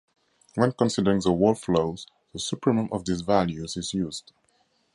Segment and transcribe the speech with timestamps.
[0.55, 4.31] When considering the whole flows, the supremum of these values is used.